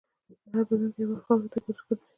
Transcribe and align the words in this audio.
هر 0.51 0.63
بدن 0.67 0.91
یو 0.99 1.07
وخت 1.11 1.23
خاورو 1.25 1.51
ته 1.51 1.57
ورګرځي. 1.61 2.07